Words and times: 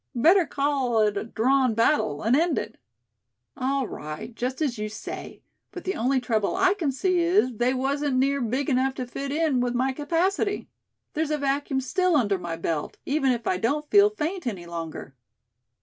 Better 0.15 0.47
call 0.47 0.97
it 1.01 1.15
a 1.15 1.23
drawn 1.23 1.75
battle, 1.75 2.23
and 2.23 2.35
end 2.35 2.57
it." 2.57 2.79
"All 3.55 3.87
right, 3.87 4.33
just 4.33 4.59
as 4.59 4.79
you 4.79 4.89
say; 4.89 5.43
but 5.71 5.83
the 5.83 5.93
only 5.93 6.19
trouble 6.19 6.55
I 6.55 6.73
can 6.73 6.91
see 6.91 7.19
is 7.19 7.57
they 7.57 7.75
wasn't 7.75 8.17
near 8.17 8.41
big 8.41 8.67
enough 8.67 8.95
to 8.95 9.05
fit 9.05 9.31
in 9.31 9.59
with 9.59 9.75
my 9.75 9.91
capacity. 9.93 10.67
There's 11.13 11.29
a 11.29 11.37
vacuum 11.37 11.81
still 11.81 12.15
under 12.15 12.39
my 12.39 12.55
belt; 12.55 12.97
even 13.05 13.31
if 13.31 13.45
I 13.45 13.57
don't 13.57 13.91
feel 13.91 14.09
faint 14.09 14.47
any 14.47 14.65
longer." 14.65 15.13